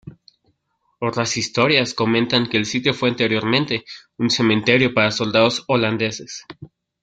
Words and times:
Otras 0.99 1.37
historias 1.37 1.93
comentan 1.93 2.49
que 2.49 2.57
el 2.57 2.65
sitio 2.65 2.95
fue 2.95 3.09
anteriormente 3.09 3.85
un 4.17 4.31
cementerio 4.31 4.95
para 4.95 5.11
soldados 5.11 5.63
holandeses. 5.67 6.43